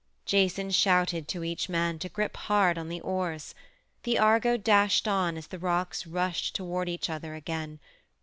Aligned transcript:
Jason 0.25 0.71
shouted 0.71 1.27
to 1.27 1.43
each 1.43 1.69
man 1.69 1.99
to 1.99 2.09
grip 2.09 2.35
hard 2.35 2.75
on 2.75 2.89
the 2.89 2.99
oars. 3.01 3.53
The 4.01 4.17
Argo 4.17 4.57
dashed 4.57 5.07
on 5.07 5.37
as 5.37 5.45
the 5.45 5.59
rocks 5.59 6.07
rushed 6.07 6.55
toward 6.55 6.89
each 6.89 7.07
other 7.07 7.35
again. 7.35 7.79